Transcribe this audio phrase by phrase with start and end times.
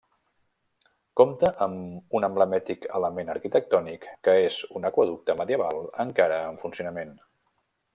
[1.21, 7.19] Compta amb un emblemàtic element arquitectònic que és un aqüeducte medieval encara en funcionament.